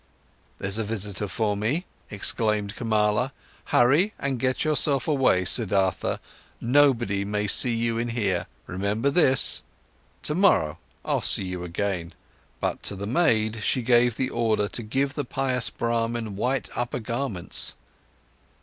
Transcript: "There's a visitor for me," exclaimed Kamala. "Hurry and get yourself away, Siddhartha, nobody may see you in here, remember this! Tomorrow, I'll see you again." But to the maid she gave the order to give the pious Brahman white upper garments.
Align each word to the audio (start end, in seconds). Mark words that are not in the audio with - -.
"There's 0.57 0.79
a 0.79 0.83
visitor 0.83 1.27
for 1.27 1.55
me," 1.55 1.85
exclaimed 2.09 2.75
Kamala. 2.75 3.31
"Hurry 3.65 4.15
and 4.17 4.39
get 4.39 4.63
yourself 4.65 5.07
away, 5.07 5.45
Siddhartha, 5.45 6.17
nobody 6.59 7.23
may 7.23 7.45
see 7.45 7.75
you 7.75 7.99
in 7.99 8.07
here, 8.07 8.47
remember 8.65 9.11
this! 9.11 9.61
Tomorrow, 10.23 10.79
I'll 11.05 11.21
see 11.21 11.43
you 11.45 11.63
again." 11.63 12.13
But 12.59 12.81
to 12.81 12.95
the 12.95 13.05
maid 13.05 13.61
she 13.61 13.83
gave 13.83 14.17
the 14.17 14.31
order 14.31 14.67
to 14.69 14.81
give 14.81 15.13
the 15.13 15.23
pious 15.23 15.69
Brahman 15.69 16.35
white 16.35 16.67
upper 16.75 16.97
garments. 16.97 17.75